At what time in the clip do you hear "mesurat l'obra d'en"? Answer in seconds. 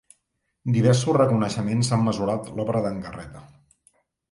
2.09-3.01